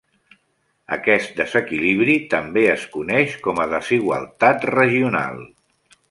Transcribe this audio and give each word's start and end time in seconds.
Aquest 0.95 1.35
desequilibri 1.41 2.15
també 2.33 2.63
es 2.75 2.85
coneix 2.95 3.35
com 3.47 3.61
a 3.65 3.71
desigualtat 3.77 4.65
regional. 4.75 5.39